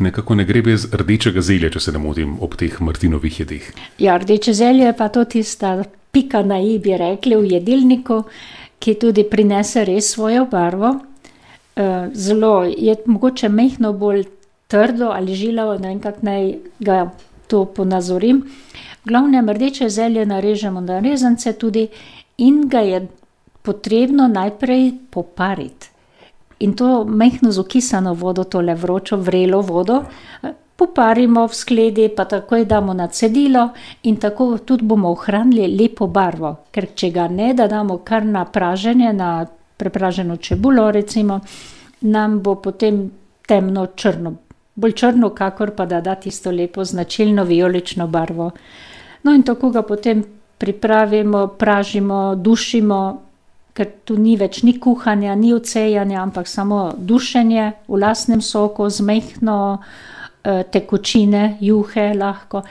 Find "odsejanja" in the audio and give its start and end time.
55.56-56.20